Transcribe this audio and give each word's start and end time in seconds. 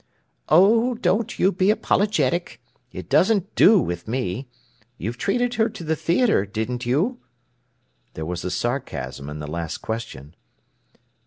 "Oh, 0.49 0.95
don't 0.95 1.37
you 1.37 1.51
be 1.51 1.69
apologetic! 1.69 2.59
It 2.91 3.07
doesn't 3.07 3.53
do 3.53 3.79
wi' 3.79 3.99
me! 4.07 4.47
You 4.97 5.13
treated 5.13 5.53
her 5.61 5.69
to 5.69 5.83
the 5.83 5.95
theatre, 5.95 6.43
didn't 6.43 6.87
you?" 6.87 7.19
There 8.15 8.25
was 8.25 8.43
a 8.43 8.49
sarcasm 8.49 9.29
in 9.29 9.37
the 9.37 9.45
last 9.47 9.77
question. 9.77 10.33